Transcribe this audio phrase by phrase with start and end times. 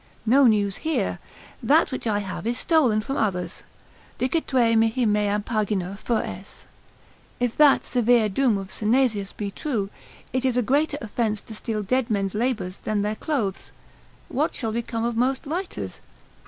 [0.25, 1.19] No news here;
[1.61, 3.61] that which I have is stolen, from others,
[4.17, 6.65] Dicitque mihi mea pagina fur es.
[7.39, 9.91] If that severe doom of Synesius be true,
[10.33, 13.71] it is a greater offence to steal dead men's labours, than their clothes,
[14.27, 16.01] what shall become of most writers?